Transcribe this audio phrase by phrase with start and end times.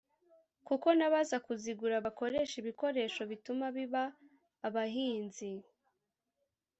[0.67, 4.03] kuko n’abaza kuzigura bakoresha ibikoresho bituma biba
[4.67, 5.49] abahinzi